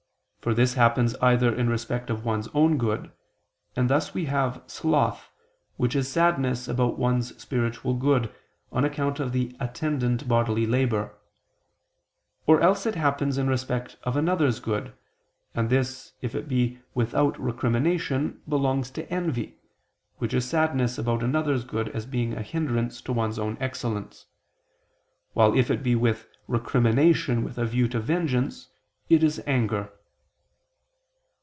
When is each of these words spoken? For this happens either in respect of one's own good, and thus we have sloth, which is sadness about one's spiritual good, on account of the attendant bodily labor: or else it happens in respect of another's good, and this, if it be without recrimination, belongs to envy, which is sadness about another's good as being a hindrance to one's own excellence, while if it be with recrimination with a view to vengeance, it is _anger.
For 0.41 0.55
this 0.55 0.73
happens 0.73 1.13
either 1.17 1.53
in 1.53 1.69
respect 1.69 2.09
of 2.09 2.25
one's 2.25 2.47
own 2.55 2.79
good, 2.79 3.11
and 3.75 3.91
thus 3.91 4.15
we 4.15 4.25
have 4.25 4.63
sloth, 4.65 5.29
which 5.77 5.95
is 5.95 6.11
sadness 6.11 6.67
about 6.67 6.97
one's 6.97 7.39
spiritual 7.39 7.93
good, 7.93 8.33
on 8.71 8.83
account 8.83 9.19
of 9.19 9.33
the 9.33 9.55
attendant 9.59 10.27
bodily 10.27 10.65
labor: 10.65 11.13
or 12.47 12.59
else 12.59 12.87
it 12.87 12.95
happens 12.95 13.37
in 13.37 13.47
respect 13.49 13.97
of 14.01 14.17
another's 14.17 14.59
good, 14.59 14.93
and 15.53 15.69
this, 15.69 16.13
if 16.23 16.33
it 16.33 16.47
be 16.47 16.79
without 16.95 17.39
recrimination, 17.39 18.41
belongs 18.49 18.89
to 18.89 19.07
envy, 19.13 19.59
which 20.17 20.33
is 20.33 20.49
sadness 20.49 20.97
about 20.97 21.21
another's 21.21 21.63
good 21.63 21.87
as 21.89 22.07
being 22.07 22.33
a 22.33 22.41
hindrance 22.41 22.99
to 23.03 23.13
one's 23.13 23.37
own 23.37 23.57
excellence, 23.59 24.25
while 25.33 25.53
if 25.55 25.69
it 25.69 25.83
be 25.83 25.93
with 25.93 26.27
recrimination 26.47 27.43
with 27.43 27.59
a 27.59 27.65
view 27.67 27.87
to 27.87 27.99
vengeance, 27.99 28.69
it 29.07 29.21
is 29.23 29.37
_anger. 29.45 29.91